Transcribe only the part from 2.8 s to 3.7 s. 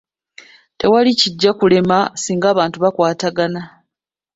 batwatagana.